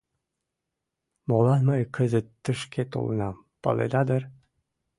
[1.27, 4.23] Молан мый кызыт тышке толынам, паледа дыр?